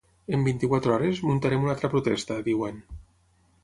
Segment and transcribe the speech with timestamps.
[0.37, 2.85] En vint-i-quatre hores muntarem una altra protesta, diuen.